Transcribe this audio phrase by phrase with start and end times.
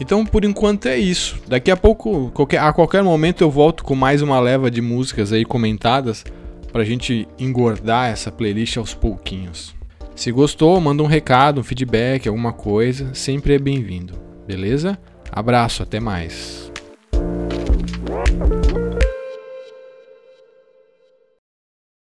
[0.00, 1.40] Então, por enquanto é isso.
[1.46, 5.32] Daqui a pouco, qualquer, a qualquer momento eu volto com mais uma leva de músicas
[5.32, 6.24] aí comentadas
[6.72, 9.74] pra gente engordar essa playlist aos pouquinhos.
[10.14, 14.14] Se gostou, manda um recado, um feedback, alguma coisa, sempre é bem-vindo.
[14.46, 14.98] Beleza?
[15.30, 16.70] Abraço, até mais.